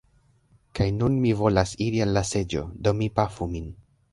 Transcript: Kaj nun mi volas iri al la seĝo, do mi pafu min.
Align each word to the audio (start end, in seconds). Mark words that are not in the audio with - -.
Kaj 0.79 0.87
nun 0.95 1.19
mi 1.25 1.35
volas 1.43 1.75
iri 1.89 2.03
al 2.07 2.17
la 2.17 2.25
seĝo, 2.33 2.65
do 2.89 2.95
mi 3.03 3.13
pafu 3.21 3.53
min. 3.53 3.71